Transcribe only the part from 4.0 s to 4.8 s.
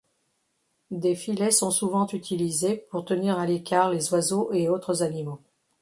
oiseaux et